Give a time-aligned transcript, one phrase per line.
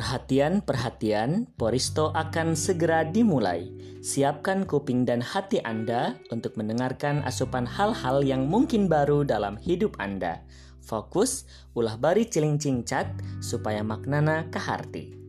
[0.00, 3.68] Perhatian, perhatian, Poristo akan segera dimulai.
[4.00, 10.40] Siapkan kuping dan hati Anda untuk mendengarkan asupan hal-hal yang mungkin baru dalam hidup Anda.
[10.80, 11.44] Fokus,
[11.76, 13.12] ulah bari ciling cingcat
[13.44, 15.19] supaya maknana keharti.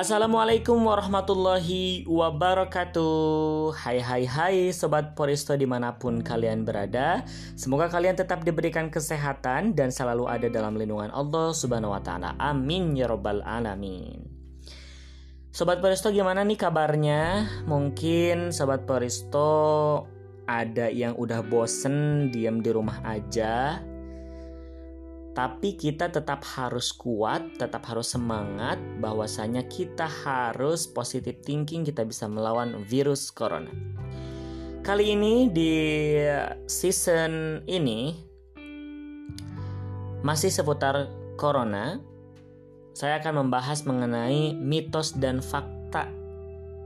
[0.00, 3.76] Assalamualaikum warahmatullahi wabarakatuh.
[3.76, 7.20] Hai hai hai Sobat Poristo di mana pun kalian berada.
[7.52, 12.32] Semoga kalian tetap diberikan kesehatan Dan selalu ada dalam lindungan Allah subhanahu wa ta'ala.
[12.40, 14.24] Amin ya robbal alamin.
[15.52, 17.44] Sobat Poristo gimana nih kabarnya?
[17.68, 19.52] Mungkin Sobat Poristo
[20.48, 23.84] ada yang udah bosen diam di rumah aja
[25.30, 32.26] tapi kita tetap harus kuat, tetap harus semangat bahwasanya kita harus positive thinking kita bisa
[32.26, 33.70] melawan virus corona.
[34.82, 35.74] Kali ini di
[36.66, 38.16] season ini
[40.26, 41.06] masih seputar
[41.38, 42.02] corona.
[42.90, 46.10] Saya akan membahas mengenai mitos dan fakta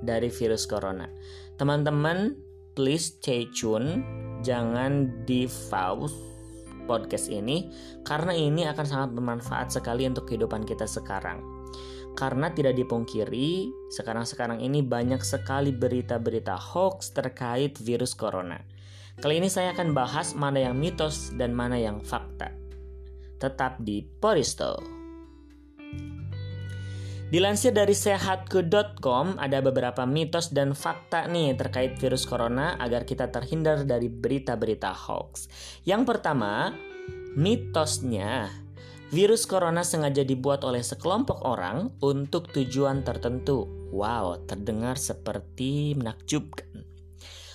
[0.04, 1.08] dari virus corona.
[1.56, 2.36] Teman-teman,
[2.76, 4.04] please stay tune,
[4.44, 6.33] jangan di pause
[6.84, 7.72] podcast ini
[8.06, 11.42] karena ini akan sangat bermanfaat sekali untuk kehidupan kita sekarang.
[12.14, 18.62] Karena tidak dipungkiri, sekarang-sekarang ini banyak sekali berita-berita hoax terkait virus corona.
[19.18, 22.54] Kali ini saya akan bahas mana yang mitos dan mana yang fakta.
[23.42, 25.03] Tetap di Poristo.
[27.34, 33.82] Dilansir dari sehatku.com ada beberapa mitos dan fakta nih terkait virus corona agar kita terhindar
[33.82, 35.50] dari berita-berita hoax.
[35.82, 36.70] Yang pertama,
[37.34, 38.54] mitosnya
[39.10, 43.66] virus corona sengaja dibuat oleh sekelompok orang untuk tujuan tertentu.
[43.90, 46.93] Wow, terdengar seperti menakjubkan.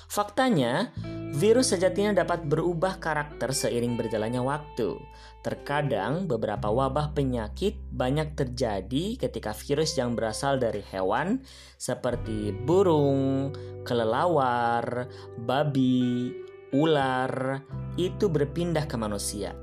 [0.10, 0.90] Faktanya,
[1.38, 4.98] virus sejatinya dapat berubah karakter seiring berjalannya waktu.
[5.46, 11.46] Terkadang, beberapa wabah penyakit banyak terjadi ketika virus yang berasal dari hewan
[11.78, 13.53] seperti burung,
[13.86, 15.06] kelelawar,
[15.46, 16.34] babi,
[16.74, 17.62] ular
[17.94, 19.53] itu berpindah ke manusia.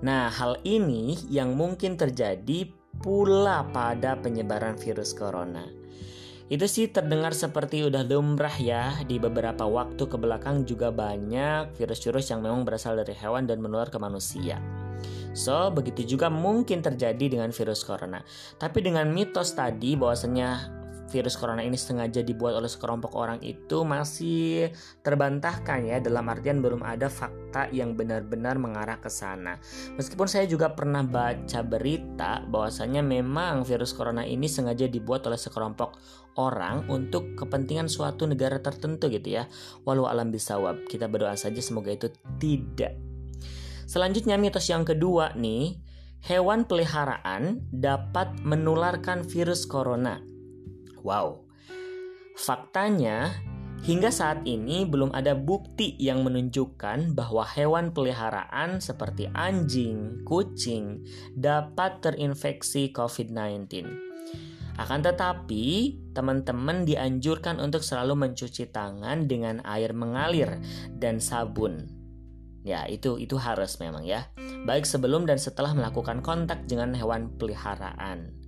[0.00, 2.72] Nah, hal ini yang mungkin terjadi
[3.04, 5.79] pula pada penyebaran virus corona.
[6.50, 12.34] Itu sih terdengar seperti udah lumrah ya di beberapa waktu ke belakang juga banyak virus-virus
[12.34, 14.58] yang memang berasal dari hewan dan menular ke manusia.
[15.30, 18.26] So, begitu juga mungkin terjadi dengan virus corona.
[18.58, 20.79] Tapi dengan mitos tadi bahwasanya
[21.10, 24.70] virus corona ini sengaja dibuat oleh sekelompok orang itu masih
[25.02, 29.58] terbantahkan ya dalam artian belum ada fakta yang benar-benar mengarah ke sana.
[29.98, 35.98] Meskipun saya juga pernah baca berita bahwasanya memang virus corona ini sengaja dibuat oleh sekelompok
[36.38, 39.50] orang untuk kepentingan suatu negara tertentu gitu ya.
[39.82, 42.94] Walau alam bisawab, kita berdoa saja semoga itu tidak.
[43.90, 45.82] Selanjutnya mitos yang kedua nih,
[46.22, 50.22] hewan peliharaan dapat menularkan virus corona.
[51.00, 51.44] Wow.
[52.36, 53.36] Faktanya,
[53.84, 61.04] hingga saat ini belum ada bukti yang menunjukkan bahwa hewan peliharaan seperti anjing, kucing
[61.36, 63.84] dapat terinfeksi COVID-19.
[64.80, 70.56] Akan tetapi, teman-teman dianjurkan untuk selalu mencuci tangan dengan air mengalir
[70.96, 71.84] dan sabun.
[72.64, 74.32] Ya, itu itu harus memang ya.
[74.64, 78.39] Baik sebelum dan setelah melakukan kontak dengan hewan peliharaan.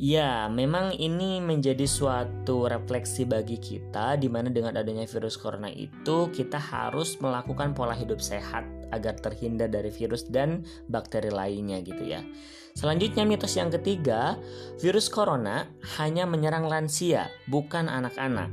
[0.00, 6.32] Ya, memang ini menjadi suatu refleksi bagi kita di mana dengan adanya virus corona itu
[6.32, 12.24] kita harus melakukan pola hidup sehat agar terhindar dari virus dan bakteri lainnya gitu ya.
[12.72, 14.40] Selanjutnya mitos yang ketiga,
[14.80, 15.68] virus corona
[16.00, 18.48] hanya menyerang lansia, bukan anak-anak.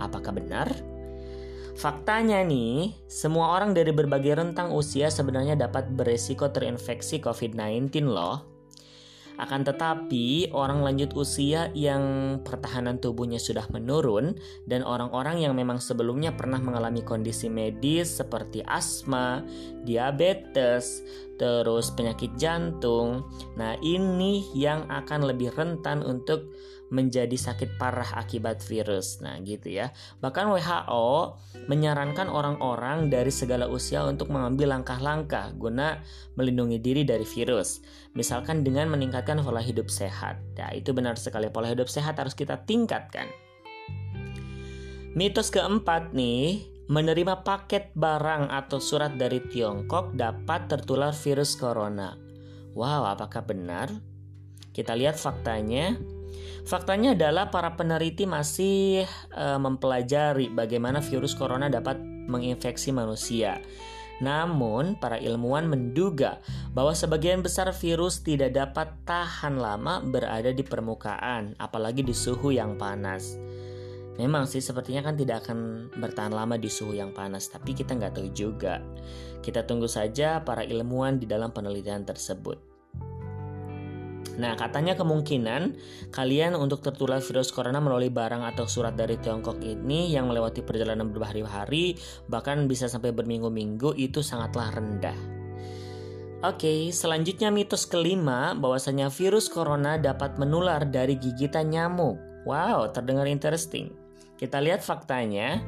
[0.00, 0.68] Apakah benar?
[1.76, 8.59] Faktanya nih, semua orang dari berbagai rentang usia sebenarnya dapat beresiko terinfeksi COVID-19 loh.
[9.40, 14.36] Akan tetapi, orang lanjut usia yang pertahanan tubuhnya sudah menurun
[14.68, 19.40] dan orang-orang yang memang sebelumnya pernah mengalami kondisi medis seperti asma,
[19.88, 21.00] diabetes,
[21.40, 23.24] terus penyakit jantung.
[23.56, 26.52] Nah, ini yang akan lebih rentan untuk
[26.90, 29.22] menjadi sakit parah akibat virus.
[29.22, 29.94] Nah, gitu ya.
[30.18, 31.38] Bahkan WHO
[31.70, 36.02] menyarankan orang-orang dari segala usia untuk mengambil langkah-langkah guna
[36.34, 37.80] melindungi diri dari virus.
[38.18, 40.42] Misalkan dengan meningkatkan pola hidup sehat.
[40.58, 43.30] Ya, itu benar sekali pola hidup sehat harus kita tingkatkan.
[45.14, 52.18] Mitos keempat nih, menerima paket barang atau surat dari Tiongkok dapat tertular virus corona.
[52.74, 53.90] Wow, apakah benar?
[54.74, 55.94] Kita lihat faktanya.
[56.66, 59.02] Faktanya adalah para peneliti masih
[59.34, 61.98] uh, mempelajari bagaimana virus corona dapat
[62.30, 63.58] menginfeksi manusia.
[64.20, 66.38] Namun, para ilmuwan menduga
[66.70, 72.78] bahwa sebagian besar virus tidak dapat tahan lama berada di permukaan, apalagi di suhu yang
[72.78, 73.34] panas.
[74.20, 78.20] Memang sih sepertinya kan tidak akan bertahan lama di suhu yang panas, tapi kita nggak
[78.20, 78.78] tahu juga.
[79.40, 82.70] Kita tunggu saja para ilmuwan di dalam penelitian tersebut.
[84.36, 85.76] Nah, katanya kemungkinan
[86.14, 91.12] kalian untuk tertular virus corona melalui barang atau surat dari Tiongkok ini yang melewati perjalanan
[91.12, 91.98] berhari-hari,
[92.30, 95.39] bahkan bisa sampai berminggu-minggu itu sangatlah rendah.
[96.40, 102.16] Oke, selanjutnya mitos kelima bahwasanya virus corona dapat menular dari gigitan nyamuk.
[102.48, 103.92] Wow, terdengar interesting.
[104.40, 105.60] Kita lihat faktanya.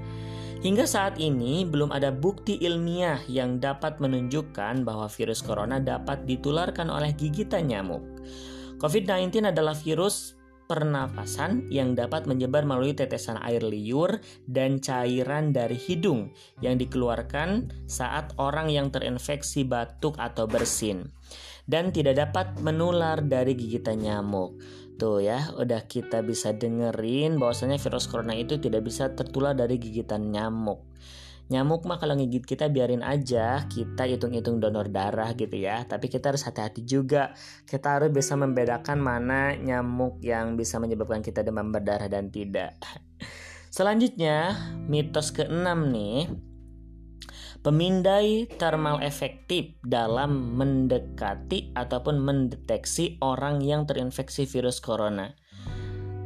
[0.64, 6.88] Hingga saat ini belum ada bukti ilmiah yang dapat menunjukkan bahwa virus corona dapat ditularkan
[6.88, 8.00] oleh gigitan nyamuk.
[8.80, 10.40] COVID-19 adalah virus
[10.72, 16.32] pernafasan yang dapat menyebar melalui tetesan air liur dan cairan dari hidung
[16.64, 21.12] yang dikeluarkan saat orang yang terinfeksi batuk atau bersin
[21.68, 24.56] dan tidak dapat menular dari gigitan nyamuk.
[24.96, 30.32] Tuh ya, udah kita bisa dengerin bahwasanya virus corona itu tidak bisa tertular dari gigitan
[30.32, 30.80] nyamuk.
[31.52, 35.84] Nyamuk mah kalau ngigit kita biarin aja, kita hitung-hitung donor darah gitu ya.
[35.84, 37.36] Tapi kita harus hati-hati juga.
[37.68, 42.80] Kita harus bisa membedakan mana nyamuk yang bisa menyebabkan kita demam berdarah dan tidak.
[43.76, 44.56] Selanjutnya,
[44.88, 46.32] mitos keenam nih
[47.62, 55.30] Pemindai thermal efektif dalam mendekati ataupun mendeteksi orang yang terinfeksi virus corona.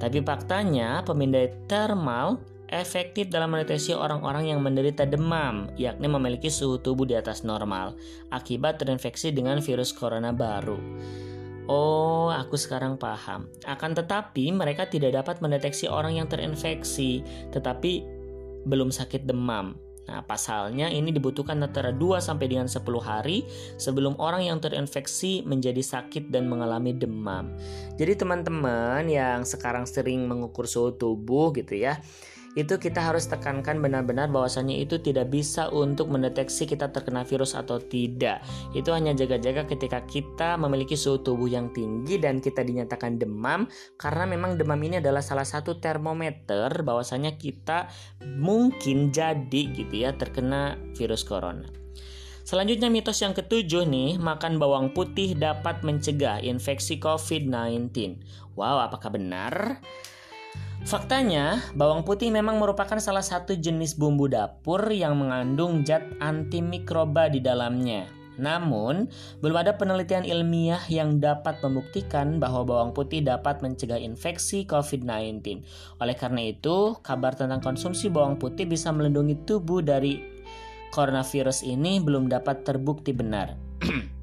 [0.01, 2.41] Tapi faktanya, pemindai thermal
[2.71, 7.95] efektif dalam mendeteksi orang-orang yang menderita demam, yakni memiliki suhu tubuh di atas normal
[8.35, 10.79] akibat terinfeksi dengan virus corona baru.
[11.67, 13.51] Oh, aku sekarang paham.
[13.67, 18.07] Akan tetapi, mereka tidak dapat mendeteksi orang yang terinfeksi, tetapi
[18.67, 19.75] belum sakit demam.
[20.07, 23.43] Nah, pasalnya ini dibutuhkan antara 2 sampai dengan 10 hari
[23.75, 27.51] sebelum orang yang terinfeksi menjadi sakit dan mengalami demam.
[27.99, 31.99] Jadi teman-teman yang sekarang sering mengukur suhu tubuh gitu ya,
[32.57, 37.77] itu kita harus tekankan benar-benar bahwasannya itu tidak bisa untuk mendeteksi kita terkena virus atau
[37.77, 38.41] tidak.
[38.73, 43.69] Itu hanya jaga-jaga ketika kita memiliki suhu tubuh yang tinggi dan kita dinyatakan demam
[44.01, 47.93] karena memang demam ini adalah salah satu termometer bahwasanya kita
[48.25, 51.69] mungkin jadi gitu ya terkena virus corona.
[52.47, 57.91] Selanjutnya mitos yang ketujuh nih, makan bawang putih dapat mencegah infeksi COVID-19.
[58.55, 59.83] Wow, apakah benar?
[60.87, 67.43] Faktanya, bawang putih memang merupakan salah satu jenis bumbu dapur yang mengandung zat antimikroba di
[67.43, 68.07] dalamnya.
[68.39, 69.11] Namun,
[69.43, 75.67] belum ada penelitian ilmiah yang dapat membuktikan bahwa bawang putih dapat mencegah infeksi COVID-19.
[75.99, 80.23] Oleh karena itu, kabar tentang konsumsi bawang putih bisa melindungi tubuh dari
[80.95, 83.59] coronavirus ini belum dapat terbukti benar.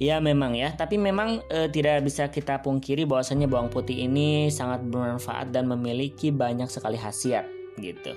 [0.00, 4.84] Ya memang ya, tapi memang e, tidak bisa kita pungkiri bahwasanya bawang putih ini sangat
[4.88, 7.44] bermanfaat dan memiliki banyak sekali khasiat
[7.80, 8.16] gitu.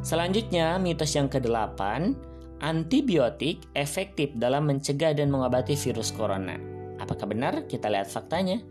[0.00, 2.16] Selanjutnya mitos yang kedelapan,
[2.64, 6.56] antibiotik efektif dalam mencegah dan mengobati virus corona.
[7.02, 7.66] Apakah benar?
[7.66, 8.62] Kita lihat faktanya.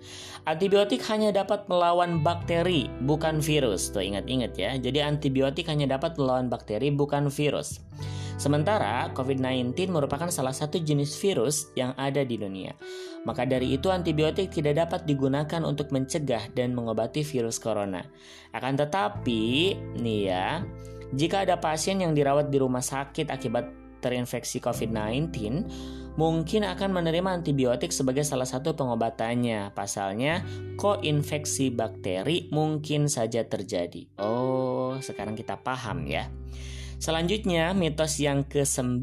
[0.47, 3.91] Antibiotik hanya dapat melawan bakteri, bukan virus.
[3.91, 4.71] Tuh ingat-ingat ya.
[4.79, 7.83] Jadi antibiotik hanya dapat melawan bakteri, bukan virus.
[8.41, 12.73] Sementara COVID-19 merupakan salah satu jenis virus yang ada di dunia.
[13.21, 18.01] Maka dari itu antibiotik tidak dapat digunakan untuk mencegah dan mengobati virus corona.
[18.49, 20.65] Akan tetapi, nih ya,
[21.13, 23.69] jika ada pasien yang dirawat di rumah sakit akibat
[24.01, 25.29] terinfeksi COVID-19,
[26.17, 29.69] mungkin akan menerima antibiotik sebagai salah satu pengobatannya.
[29.77, 30.41] Pasalnya,
[30.81, 34.09] koinfeksi bakteri mungkin saja terjadi.
[34.17, 36.25] Oh, sekarang kita paham ya.
[37.01, 39.01] Selanjutnya, mitos yang ke-9,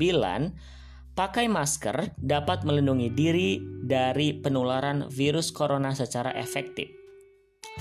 [1.19, 6.95] pakai masker dapat melindungi diri dari penularan virus corona secara efektif.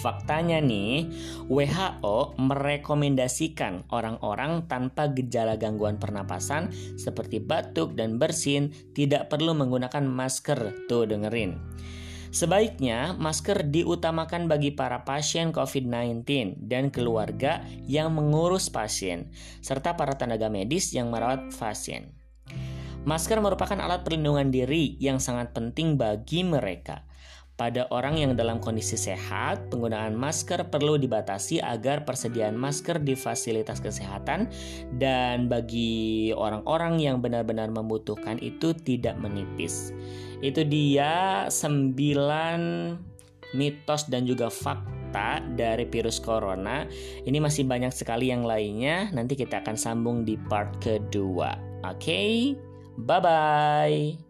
[0.02, 1.10] Faktanya nih,
[1.50, 10.90] WHO merekomendasikan orang-orang tanpa gejala gangguan pernapasan seperti batuk dan bersin tidak perlu menggunakan masker.
[10.90, 11.58] Tuh dengerin.
[12.28, 16.24] Sebaiknya masker diutamakan bagi para pasien COVID-19
[16.68, 19.32] dan keluarga yang mengurus pasien,
[19.64, 22.12] serta para tenaga medis yang merawat pasien.
[23.08, 27.08] Masker merupakan alat perlindungan diri yang sangat penting bagi mereka.
[27.58, 33.82] Pada orang yang dalam kondisi sehat, penggunaan masker perlu dibatasi agar persediaan masker di fasilitas
[33.82, 34.54] kesehatan
[35.02, 39.90] dan bagi orang-orang yang benar-benar membutuhkan itu tidak menipis.
[40.46, 41.98] Itu dia 9
[43.58, 46.86] mitos dan juga fakta dari virus corona.
[47.26, 49.10] Ini masih banyak sekali yang lainnya.
[49.10, 51.58] Nanti kita akan sambung di part kedua.
[51.82, 52.34] Oke, okay?
[53.02, 54.27] bye bye.